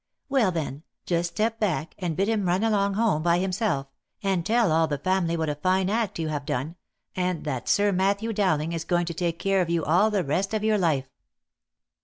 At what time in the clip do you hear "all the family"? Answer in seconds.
4.71-5.37